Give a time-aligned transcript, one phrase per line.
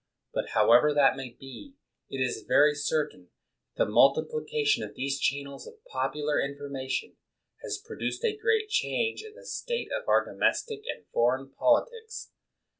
[0.33, 1.75] But however that may be,
[2.09, 3.29] it is very certain
[3.77, 7.17] that the multiplication of these channels of popular in formation
[7.61, 12.31] has produced a great change in the state of our domestic and foreign politics.